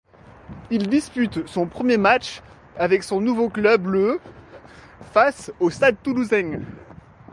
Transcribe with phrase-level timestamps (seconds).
[0.71, 2.41] Il dispute son premier match
[2.75, 4.19] avec son nouveau club le
[5.13, 6.61] face au Stade toulousain.